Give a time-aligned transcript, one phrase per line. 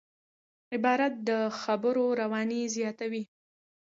[0.75, 1.31] عبارت د
[1.61, 3.23] خبرو رواني زیاتوي.